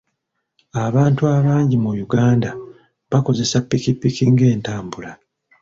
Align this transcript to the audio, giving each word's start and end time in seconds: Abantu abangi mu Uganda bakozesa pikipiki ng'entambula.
Abantu 0.85 1.21
abangi 1.35 1.77
mu 1.83 1.91
Uganda 2.05 2.49
bakozesa 3.11 3.55
pikipiki 3.69 4.23
ng'entambula. 4.31 5.11